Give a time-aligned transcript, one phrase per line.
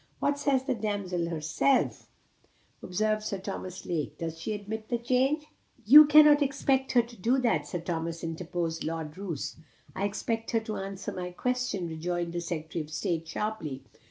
[0.19, 2.09] "What says the damsel herself,"
[2.81, 4.17] observed Sir Thomas Lake.
[4.17, 5.45] "Does she admit the charge?"
[5.85, 9.57] "You cannot expect her to do that, Sir Thomas," interposed Lord Roos.
[9.95, 13.83] "I expect her to answer my question," rejoined the Secretary of State, sharply.